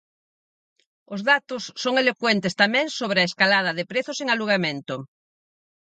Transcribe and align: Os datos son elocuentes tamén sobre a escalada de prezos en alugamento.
Os 1.13 1.21
datos 1.31 1.63
son 1.83 1.93
elocuentes 2.03 2.57
tamén 2.61 2.87
sobre 2.99 3.19
a 3.21 3.27
escalada 3.29 3.71
de 3.77 3.87
prezos 3.91 4.17
en 4.23 4.27
alugamento. 4.35 4.95